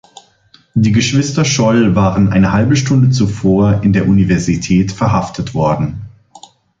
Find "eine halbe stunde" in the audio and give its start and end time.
2.33-3.11